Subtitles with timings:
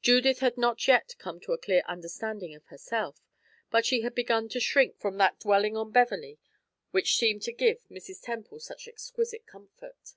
[0.00, 3.20] Judith had not yet come to a clear understanding of herself,
[3.72, 6.38] but she had begun to shrink from that dwelling on Beverley
[6.92, 8.22] which seemed to give Mrs.
[8.22, 10.14] Temple such exquisite comfort.